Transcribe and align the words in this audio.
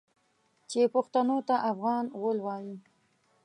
چې 0.69 0.79
پښتنو 0.95 1.37
ته 1.47 1.55
افغان 1.71 2.05
غول 2.19 2.37
وايي. 2.45 2.75